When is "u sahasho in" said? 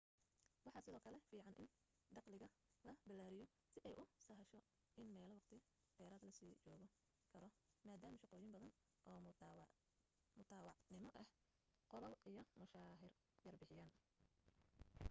4.03-5.07